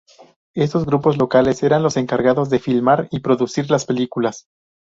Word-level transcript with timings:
Estos 0.55 0.87
grupos 0.87 1.17
locales 1.19 1.61
eran 1.61 1.83
los 1.83 1.95
encargados 1.95 2.49
de 2.49 2.57
filmar 2.57 3.07
y 3.11 3.19
producir 3.19 3.69
las 3.69 3.85
películas. 3.85 4.47